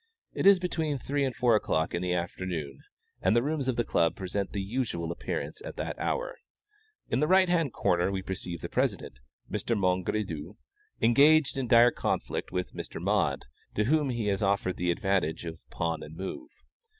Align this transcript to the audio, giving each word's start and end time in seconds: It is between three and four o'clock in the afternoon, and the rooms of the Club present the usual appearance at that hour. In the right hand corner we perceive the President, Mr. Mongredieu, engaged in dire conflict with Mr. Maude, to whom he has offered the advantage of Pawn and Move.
It 0.33 0.47
is 0.47 0.57
between 0.57 0.97
three 0.97 1.23
and 1.23 1.35
four 1.35 1.55
o'clock 1.55 1.93
in 1.93 2.01
the 2.01 2.15
afternoon, 2.15 2.79
and 3.21 3.35
the 3.35 3.43
rooms 3.43 3.67
of 3.67 3.75
the 3.75 3.83
Club 3.83 4.15
present 4.15 4.51
the 4.51 4.59
usual 4.63 5.11
appearance 5.11 5.61
at 5.63 5.75
that 5.75 5.99
hour. 5.99 6.37
In 7.09 7.19
the 7.19 7.27
right 7.27 7.47
hand 7.47 7.71
corner 7.71 8.11
we 8.11 8.23
perceive 8.23 8.61
the 8.61 8.67
President, 8.67 9.19
Mr. 9.47 9.77
Mongredieu, 9.77 10.55
engaged 11.03 11.55
in 11.55 11.67
dire 11.67 11.91
conflict 11.91 12.51
with 12.51 12.73
Mr. 12.73 12.99
Maude, 12.99 13.45
to 13.75 13.83
whom 13.83 14.09
he 14.09 14.25
has 14.25 14.41
offered 14.41 14.77
the 14.77 14.89
advantage 14.89 15.45
of 15.45 15.59
Pawn 15.69 16.01
and 16.01 16.17
Move. 16.17 16.49